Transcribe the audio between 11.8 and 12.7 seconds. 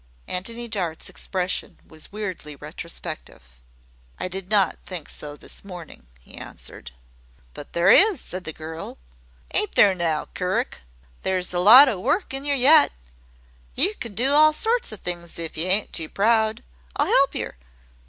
o' work in yer